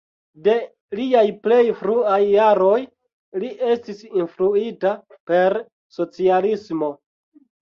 [0.45, 0.53] De
[0.99, 2.79] liaj plej fruaj jaroj,
[3.43, 4.95] li estis influita
[5.33, 5.61] per
[5.99, 6.91] socialismo.